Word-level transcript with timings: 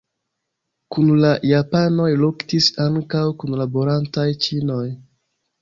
Kun 0.95 1.11
la 1.25 1.33
japanoj 1.49 2.07
luktis 2.23 2.71
ankaŭ 2.89 3.23
kunlaborantaj 3.45 4.29
ĉinoj. 4.49 4.85